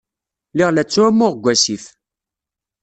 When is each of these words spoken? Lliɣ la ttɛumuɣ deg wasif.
Lliɣ 0.51 0.69
la 0.71 0.83
ttɛumuɣ 0.85 1.31
deg 1.35 1.43
wasif. 1.43 1.85